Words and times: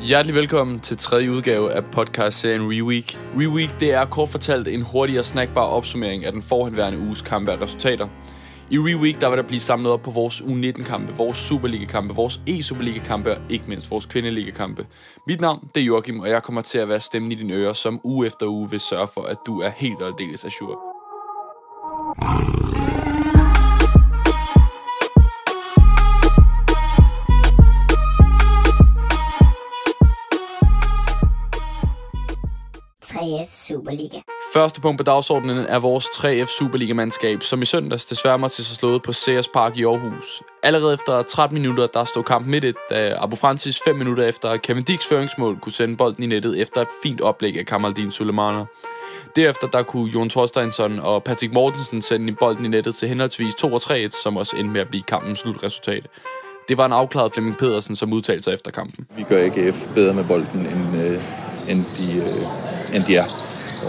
Hjertelig 0.00 0.34
velkommen 0.34 0.80
til 0.80 0.96
tredje 0.96 1.30
udgave 1.30 1.72
af 1.72 1.84
podcast-serien 1.84 2.62
Reweek. 2.62 3.18
Reweek 3.36 3.80
det 3.80 3.92
er 3.92 4.04
kort 4.04 4.28
fortalt 4.28 4.68
en 4.68 4.82
hurtig 4.82 5.18
og 5.18 5.24
snackbar 5.24 5.62
opsummering 5.62 6.24
af 6.24 6.32
den 6.32 6.42
forhenværende 6.42 6.98
uges 6.98 7.22
kampe 7.22 7.52
og 7.52 7.60
resultater. 7.60 8.08
I 8.70 8.78
Reweek 8.78 9.20
der 9.20 9.28
vil 9.28 9.38
der 9.38 9.44
blive 9.44 9.60
samlet 9.60 9.92
op 9.92 10.02
på 10.02 10.10
vores 10.10 10.40
U19-kampe, 10.40 11.12
vores 11.12 11.38
Superliga-kampe, 11.38 12.14
vores 12.14 12.40
E-Superliga-kampe 12.46 13.30
og 13.30 13.42
ikke 13.48 13.64
mindst 13.68 13.90
vores 13.90 14.06
Kvindeliga-kampe. 14.06 14.86
Mit 15.26 15.40
navn 15.40 15.68
det 15.74 15.80
er 15.80 15.84
Joachim, 15.84 16.20
og 16.20 16.28
jeg 16.28 16.42
kommer 16.42 16.62
til 16.62 16.78
at 16.78 16.88
være 16.88 17.00
stemmen 17.00 17.32
i 17.32 17.34
dine 17.34 17.54
ører, 17.54 17.72
som 17.72 18.00
uge 18.04 18.26
efter 18.26 18.46
uge 18.46 18.70
vil 18.70 18.80
sørge 18.80 19.08
for, 19.14 19.22
at 19.22 19.36
du 19.46 19.60
er 19.60 19.70
helt 19.76 20.02
og 20.02 20.08
aldeles 20.08 20.44
assur. 33.10 33.46
Superliga. 33.50 34.18
Første 34.52 34.80
punkt 34.80 34.98
på 34.98 35.02
dagsordenen 35.02 35.58
er 35.58 35.78
vores 35.78 36.04
3F 36.04 36.58
Superliga-mandskab, 36.58 37.42
som 37.42 37.62
i 37.62 37.64
søndags 37.64 38.04
desværre 38.04 38.38
måtte 38.38 38.56
til 38.56 38.64
sig 38.64 38.76
slået 38.76 39.02
på 39.02 39.12
CS 39.12 39.48
Park 39.54 39.76
i 39.76 39.84
Aarhus. 39.84 40.42
Allerede 40.62 40.94
efter 40.94 41.22
13 41.22 41.58
minutter, 41.58 41.86
der 41.86 42.04
stod 42.04 42.22
kampen 42.22 42.50
midt 42.50 42.64
et, 42.64 42.76
da 42.90 43.16
Abu 43.20 43.36
Francis 43.36 43.80
5 43.84 43.96
minutter 43.96 44.24
efter 44.24 44.56
Kevin 44.56 44.82
Dicks 44.84 45.06
føringsmål 45.06 45.58
kunne 45.58 45.72
sende 45.72 45.96
bolden 45.96 46.24
i 46.24 46.26
nettet 46.26 46.60
efter 46.60 46.80
et 46.80 46.88
fint 47.02 47.20
oplæg 47.20 47.58
af 47.58 47.66
Kamaldin 47.66 48.10
Sulemaner. 48.10 48.64
Derefter 49.36 49.66
der 49.66 49.82
kunne 49.82 50.10
Jon 50.10 50.28
Thorsteinsson 50.28 50.98
og 50.98 51.24
Patrick 51.24 51.52
Mortensen 51.52 52.02
sende 52.02 52.32
bolden 52.32 52.64
i 52.64 52.68
nettet 52.68 52.94
til 52.94 53.08
henholdsvis 53.08 53.54
2 53.54 53.72
og 53.72 53.80
3-1, 53.82 54.22
som 54.22 54.36
også 54.36 54.56
endte 54.56 54.72
med 54.72 54.80
at 54.80 54.88
blive 54.88 55.02
kampens 55.02 55.38
slutresultat. 55.38 56.06
Det 56.68 56.76
var 56.76 56.86
en 56.86 56.92
afklaret 56.92 57.32
Flemming 57.32 57.56
Pedersen, 57.56 57.96
som 57.96 58.12
udtalte 58.12 58.42
sig 58.42 58.54
efter 58.54 58.70
kampen. 58.70 59.06
Vi 59.16 59.22
gør 59.22 59.44
AGF 59.44 59.88
bedre 59.94 60.14
med 60.14 60.24
bolden, 60.24 60.60
end, 60.60 61.02
øh, 61.02 61.22
end, 61.68 61.84
de, 61.98 62.12
øh, 62.12 62.94
end 62.94 63.02
de 63.08 63.16
er. 63.16 63.26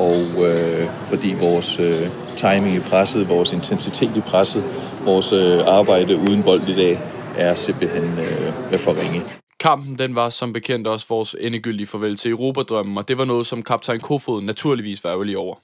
Og 0.08 0.20
øh, 0.48 1.08
fordi 1.08 1.36
vores 1.40 1.80
øh, 1.80 2.08
timing 2.38 2.76
i 2.76 2.80
presset, 2.80 3.30
vores 3.30 3.54
intensitet 3.54 4.18
i 4.18 4.22
presset, 4.22 4.64
vores 5.06 5.34
øh, 5.34 5.68
arbejde 5.78 6.18
uden 6.18 6.44
bold 6.44 6.68
i 6.68 6.76
dag 6.76 6.98
er 7.38 7.54
simpelthen 7.54 8.20
øh, 8.20 8.80
for 8.80 9.02
ringe. 9.02 9.22
Kampen 9.60 10.00
den 10.00 10.16
var 10.16 10.30
som 10.30 10.54
bekendt 10.54 10.88
også 10.88 11.06
vores 11.10 11.36
endegyldige 11.40 11.88
farvel 11.88 12.18
til 12.18 12.32
Europadrømmen, 12.32 12.98
og 12.98 13.08
det 13.08 13.18
var 13.18 13.26
noget, 13.26 13.48
som 13.48 13.64
kaptajn 13.64 14.00
Kofod 14.00 14.42
naturligvis 14.42 15.04
var 15.04 15.10
ærgerlig 15.10 15.38
over. 15.38 15.56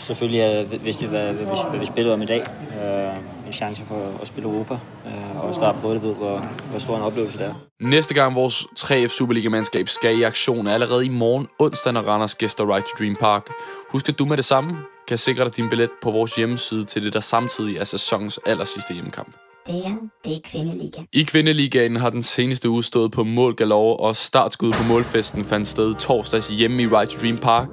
Selvfølgelig 0.00 0.64
hvis 0.82 0.96
det 0.96 1.08
hvad, 1.08 1.32
hvad, 1.32 1.70
hvad 1.70 1.80
vi 1.80 1.86
spillede 1.86 2.14
om 2.14 2.22
i 2.22 2.26
dag. 2.26 2.40
Øh, 2.40 3.31
en 3.52 3.56
chance 3.56 3.84
for 3.84 4.18
at 4.22 4.28
spille 4.28 4.50
Europa 4.50 4.74
øh, 5.06 5.44
og 5.44 5.54
starte 5.54 5.78
på 5.80 5.94
det, 5.94 6.02
ved, 6.02 6.14
hvor, 6.14 6.38
hvor 6.70 6.78
stor 6.78 6.96
en 6.96 7.02
oplevelse 7.02 7.38
det 7.38 7.46
er. 7.46 7.54
Næste 7.80 8.14
gang 8.14 8.34
vores 8.34 8.66
3F 8.78 9.08
Superliga-mandskab 9.18 9.88
skal 9.88 10.18
i 10.18 10.22
aktion 10.22 10.66
er 10.66 10.74
allerede 10.74 11.06
i 11.06 11.08
morgen 11.08 11.46
onsdag, 11.58 11.92
når 11.92 12.00
Randers 12.00 12.34
gæster 12.34 12.74
Right 12.74 12.86
to 12.86 13.04
Dream 13.04 13.16
Park. 13.16 13.46
Husk 13.90 14.08
at 14.08 14.18
du 14.18 14.24
med 14.24 14.36
det 14.36 14.44
samme 14.44 14.76
kan 15.08 15.18
sikre 15.18 15.44
dig 15.44 15.56
din 15.56 15.68
billet 15.68 15.90
på 16.02 16.10
vores 16.10 16.36
hjemmeside 16.36 16.84
til 16.84 17.04
det, 17.04 17.12
der 17.12 17.20
samtidig 17.20 17.76
er 17.76 17.84
sæsonens 17.84 18.40
aller 18.46 18.64
sidste 18.64 18.94
hjemmekamp. 18.94 19.36
Det 19.66 19.86
er, 19.86 19.96
det 20.24 20.36
er 20.36 20.40
Kvindeliga. 20.44 21.02
I 21.12 21.22
Kvindeligaen 21.22 21.96
har 21.96 22.10
den 22.10 22.22
seneste 22.22 22.68
uge 22.68 22.84
stået 22.84 23.12
på 23.12 23.24
mål 23.24 23.54
galore, 23.54 23.96
og 23.96 24.16
startskud 24.16 24.72
på 24.72 24.82
målfesten 24.88 25.44
fandt 25.44 25.68
sted 25.68 25.94
torsdags 25.94 26.48
hjemme 26.48 26.82
i 26.82 26.86
Right 26.86 27.10
to 27.10 27.20
Dream 27.20 27.38
Park. 27.38 27.68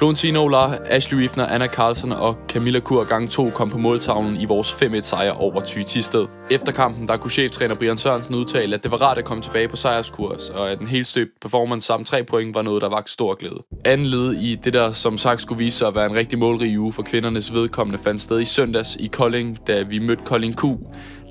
Florentino 0.00 0.44
Ola, 0.44 0.78
Ashley 0.86 1.18
Riefner, 1.18 1.46
Anna 1.46 1.66
Carlsen 1.66 2.12
og 2.12 2.36
Camilla 2.48 2.80
Kur 2.80 3.04
gang 3.04 3.30
2 3.30 3.50
kom 3.50 3.70
på 3.70 3.78
måltavlen 3.78 4.36
i 4.36 4.44
vores 4.44 4.72
5-1 4.72 5.00
sejr 5.02 5.30
over 5.32 5.60
Thy 5.60 5.82
Tisted. 5.82 6.26
Efter 6.50 6.72
kampen 6.72 7.08
der 7.08 7.16
kunne 7.16 7.30
cheftræner 7.30 7.74
Brian 7.74 7.98
Sørensen 7.98 8.34
udtale, 8.34 8.74
at 8.74 8.82
det 8.82 8.90
var 8.90 8.96
rart 8.96 9.18
at 9.18 9.24
komme 9.24 9.42
tilbage 9.42 9.68
på 9.68 9.76
sejrskurs, 9.76 10.48
og 10.48 10.70
at 10.70 10.78
den 10.78 10.86
helt 10.86 11.06
støbt 11.06 11.30
performance 11.40 11.86
samt 11.86 12.06
3 12.06 12.24
point 12.24 12.54
var 12.54 12.62
noget, 12.62 12.82
der 12.82 12.88
vagt 12.88 13.10
stor 13.10 13.34
glæde. 13.34 13.58
Anden 13.84 14.06
led 14.06 14.32
i 14.32 14.54
det, 14.54 14.72
der 14.72 14.92
som 14.92 15.18
sagt 15.18 15.40
skulle 15.40 15.58
vise 15.58 15.78
sig 15.78 15.88
at 15.88 15.94
være 15.94 16.06
en 16.06 16.16
rigtig 16.16 16.38
målrig 16.38 16.78
uge 16.78 16.92
for 16.92 17.02
kvindernes 17.02 17.54
vedkommende, 17.54 18.02
fandt 18.04 18.20
sted 18.20 18.40
i 18.40 18.44
søndags 18.44 18.96
i 18.96 19.06
Kolding, 19.06 19.58
da 19.66 19.82
vi 19.82 19.98
mødte 19.98 20.22
Kolding 20.24 20.56
Q. 20.56 20.64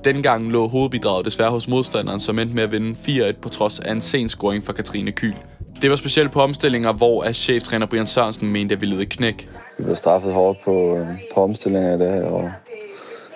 Dengang 0.03 0.51
lå 0.51 0.67
hovedbidraget 0.67 1.25
desværre 1.25 1.51
hos 1.51 1.67
modstanderen, 1.67 2.19
som 2.19 2.39
endte 2.39 2.55
med 2.55 2.63
at 2.63 2.71
vinde 2.71 2.91
4-1 3.29 3.39
på 3.41 3.49
trods 3.49 3.79
af 3.79 3.91
en 3.91 4.01
sen 4.01 4.29
scoring 4.29 4.65
fra 4.65 4.73
Katrine 4.73 5.11
Kyl. 5.11 5.33
Det 5.81 5.89
var 5.89 5.95
specielt 5.95 6.31
på 6.31 6.41
omstillinger, 6.41 6.93
hvor 6.93 7.23
at 7.23 7.35
cheftræner 7.35 7.85
Brian 7.85 8.07
Sørensen 8.07 8.51
mente, 8.51 8.75
at 8.75 8.81
vi 8.81 8.85
led 8.85 9.05
knæk. 9.05 9.49
Vi 9.77 9.83
blev 9.83 9.95
straffet 9.95 10.33
hårdt 10.33 10.59
på, 10.65 10.97
øh, 10.97 11.07
på 11.33 11.43
omstillinger 11.43 11.95
i 11.95 11.99
det 11.99 12.23
og 12.23 12.51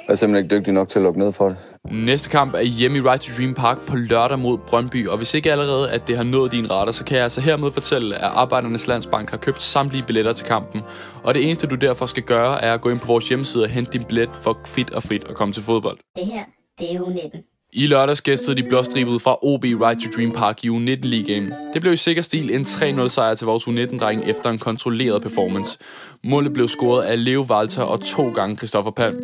er 0.10 0.16
simpelthen 0.16 0.46
ikke 0.46 0.56
dygtig 0.56 0.74
nok 0.74 0.90
til 0.90 1.00
at 1.00 1.04
lukke 1.04 1.20
ned 1.20 1.34
for 1.34 1.50
det. 1.50 1.58
Næste 1.92 2.30
kamp 2.30 2.54
er 2.54 2.62
hjemme 2.62 2.98
i 2.98 3.02
Right 3.02 3.22
to 3.22 3.32
Dream 3.38 3.54
Park 3.54 3.78
på 3.88 3.96
lørdag 3.96 4.40
mod 4.40 4.58
Brøndby, 4.58 5.08
og 5.08 5.18
hvis 5.18 5.34
ikke 5.34 5.52
allerede, 5.52 5.92
at 5.92 6.08
det 6.08 6.18
har 6.18 6.24
nået 6.24 6.52
din 6.52 6.72
radar, 6.72 6.92
så 6.92 7.06
kan 7.06 7.16
jeg 7.16 7.24
altså 7.24 7.42
hermed 7.42 7.72
fortælle, 7.72 8.16
at 8.16 8.24
Arbejdernes 8.24 8.88
Landsbank 8.88 9.30
har 9.30 9.38
købt 9.38 9.62
samtlige 9.62 10.04
billetter 10.04 10.34
til 10.34 10.46
kampen. 10.46 10.82
Og 11.24 11.34
det 11.34 11.46
eneste, 11.46 11.68
du 11.68 11.76
derfor 11.76 12.06
skal 12.06 12.24
gøre, 12.24 12.64
er 12.64 12.74
at 12.74 12.82
gå 12.82 12.90
ind 12.90 13.00
på 13.00 13.08
vores 13.08 13.30
hjemmeside 13.30 13.64
og 13.64 13.70
hente 13.70 13.92
din 13.92 14.04
billet 14.04 14.30
for 14.42 14.60
fit 14.66 14.90
og 14.92 15.04
frit 15.04 15.24
at 15.30 15.36
komme 15.36 15.54
til 15.54 15.64
fodbold. 15.64 15.98
Det 16.16 16.26
her, 16.26 16.44
det 16.80 16.96
er 16.96 17.02
u 17.02 17.10
19. 17.10 17.42
I 17.76 17.88
lørdags 17.88 18.22
gæstede 18.22 18.62
de 18.62 18.64
blåstribede 18.70 19.20
fra 19.20 19.38
OB 19.42 19.64
Right 19.64 20.02
to 20.02 20.10
Dream 20.18 20.32
Park 20.32 20.64
i 20.64 20.70
U19-ligaen. 20.70 21.54
Det 21.74 21.82
blev 21.82 21.94
i 21.94 21.98
sikker 21.98 22.22
stil 22.22 22.56
en 22.56 22.62
3-0 22.62 23.08
sejr 23.08 23.36
til 23.36 23.48
vores 23.48 23.64
U19-dreng 23.64 24.30
efter 24.30 24.50
en 24.50 24.60
kontrolleret 24.60 25.22
performance. 25.22 25.78
Målet 26.24 26.54
blev 26.54 26.68
scoret 26.68 27.04
af 27.04 27.26
Leo 27.26 27.46
Walter 27.50 27.84
og 27.84 28.02
to 28.02 28.30
gange 28.30 28.58
Christoffer 28.58 28.92
Palm. 28.92 29.16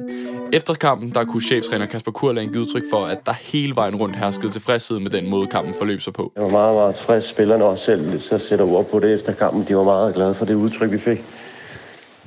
Efter 0.53 0.73
kampen 0.73 1.09
der 1.09 1.23
kunne 1.23 1.41
cheftræner 1.41 1.85
Kasper 1.85 2.11
Kurland 2.11 2.51
give 2.51 2.61
udtryk 2.61 2.83
for, 2.91 3.05
at 3.05 3.25
der 3.25 3.33
hele 3.41 3.75
vejen 3.75 3.95
rundt 3.95 4.15
herskede 4.15 4.51
tilfredshed 4.51 4.99
med 4.99 5.09
den 5.09 5.29
måde 5.29 5.47
kampen 5.47 5.73
forløb 5.73 6.01
sig 6.01 6.13
på. 6.13 6.31
Jeg 6.35 6.43
var 6.43 6.49
meget, 6.49 6.75
meget 6.75 6.95
tilfreds. 6.95 7.23
Spillerne 7.23 7.63
også 7.65 7.85
selv 7.85 8.19
så 8.19 8.37
sætter 8.37 8.65
ord 8.65 8.85
på 8.85 8.99
det 8.99 9.13
efter 9.13 9.33
kampen. 9.33 9.65
De 9.67 9.75
var 9.75 9.83
meget 9.83 10.15
glade 10.15 10.33
for 10.33 10.45
det 10.45 10.53
udtryk, 10.53 10.91
vi 10.91 10.97
fik 10.97 11.23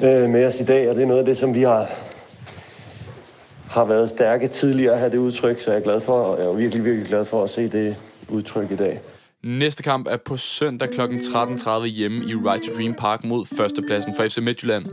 øh, 0.03 0.31
med 0.31 0.47
os 0.47 0.61
i 0.61 0.65
dag, 0.65 0.91
og 0.91 0.97
det 0.97 1.03
er 1.03 1.07
noget 1.07 1.21
af 1.21 1.27
det, 1.27 1.39
som 1.39 1.55
vi 1.55 1.63
har 1.63 1.91
har 3.73 3.85
været 3.85 4.09
stærke 4.09 4.49
tidligere 4.49 4.93
at 4.93 4.99
have 4.99 5.11
det 5.11 5.19
udtryk, 5.19 5.61
så 5.61 5.71
jeg 5.71 5.79
er 5.79 5.85
glad 5.85 6.01
for, 6.01 6.23
og 6.23 6.41
jeg 6.41 6.47
er 6.47 6.53
virkelig, 6.53 6.85
virkelig 6.85 7.09
glad 7.09 7.25
for 7.25 7.45
at 7.45 7.51
se 7.51 7.69
det 7.69 7.97
udtryk 8.29 8.71
i 8.71 8.77
dag. 8.77 9.01
Næste 9.45 9.83
kamp 9.83 10.07
er 10.11 10.17
på 10.17 10.37
søndag 10.37 10.91
kl. 10.91 11.01
13.30 11.01 11.85
hjemme 11.87 12.17
i 12.17 12.35
Right 12.35 12.63
to 12.65 12.73
Dream 12.77 12.95
Park 12.95 13.25
mod 13.25 13.47
førstepladsen 13.57 14.15
for 14.17 14.25
FC 14.29 14.39
Midtjylland. 14.39 14.87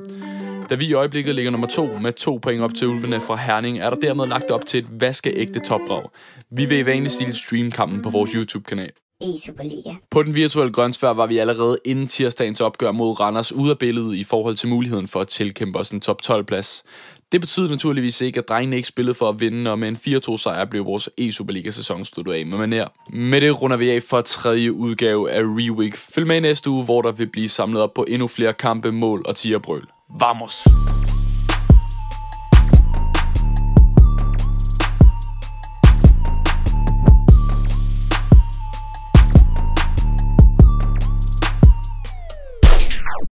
Da 0.70 0.76
vi 0.76 0.86
i 0.86 0.94
øjeblikket 0.94 1.36
ligger 1.36 1.52
nummer 1.52 1.68
to 1.68 1.86
med 2.02 2.14
to 2.14 2.40
point 2.42 2.62
op 2.62 2.74
til 2.74 2.88
ulvene 2.88 3.22
fra 3.22 3.36
Herning, 3.36 3.80
er 3.80 3.90
der 3.90 3.98
dermed 3.98 4.28
lagt 4.28 4.52
op 4.52 4.66
til 4.66 4.80
et 4.80 5.02
vaskeægte 5.02 5.60
topdrag. 5.60 6.04
Vi 6.52 6.66
vil 6.66 6.78
i 6.78 6.86
vanlig 6.86 7.12
stil 7.12 7.36
streame 7.36 7.72
kampen 7.72 8.02
på 8.02 8.10
vores 8.10 8.32
YouTube-kanal. 8.32 8.92
E-Superliga. 9.24 9.96
På 10.12 10.24
den 10.24 10.36
virtuelle 10.36 10.74
grønsvær 10.74 11.10
var 11.10 11.28
vi 11.28 11.38
allerede 11.38 11.78
inden 11.86 12.08
tirsdagens 12.08 12.62
opgør 12.62 12.92
mod 12.92 13.20
Randers 13.20 13.52
ude 13.52 13.72
af 13.72 13.78
billedet 13.78 14.16
i 14.16 14.24
forhold 14.24 14.56
til 14.56 14.70
muligheden 14.70 15.08
for 15.08 15.22
at 15.22 15.28
tilkæmpe 15.28 15.80
os 15.80 15.90
en 15.90 16.02
top 16.02 16.18
12-plads. 16.26 16.84
Det 17.32 17.42
betyder 17.42 17.70
naturligvis 17.70 18.22
ikke, 18.22 18.40
at 18.40 18.50
drengene 18.50 18.76
ikke 18.76 18.88
spillede 18.88 19.14
for 19.14 19.30
at 19.30 19.40
vinde, 19.40 19.72
og 19.72 19.80
med 19.80 19.88
en 19.88 19.96
4-2 19.96 20.38
sejr 20.38 20.66
blev 20.66 20.86
vores 20.86 21.10
E-Superliga-sæson 21.18 22.06
sluttet 22.06 22.34
af 22.34 22.46
med 22.46 22.58
manér. 22.58 23.14
Med 23.14 23.42
det 23.42 23.62
runder 23.62 23.78
vi 23.78 23.90
af 23.90 24.04
for 24.04 24.22
tredje 24.22 24.74
udgave 24.74 25.32
af 25.32 25.42
Reweek. 25.42 25.96
Følg 25.96 26.28
med 26.28 26.42
næste 26.42 26.70
uge, 26.70 26.86
hvor 26.86 27.02
der 27.02 27.12
vil 27.12 27.28
blive 27.28 27.50
samlet 27.50 27.82
op 27.82 27.94
på 27.94 28.06
endnu 28.08 28.28
flere 28.28 28.54
kampe, 28.54 28.92
mål 28.92 29.24
og 29.26 29.36
tierbrøl. 29.36 29.88
Vamos! 30.20 30.64